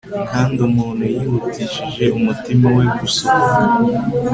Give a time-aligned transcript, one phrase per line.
[0.31, 3.57] kandi umuntu yihutishije umutima we gusohoka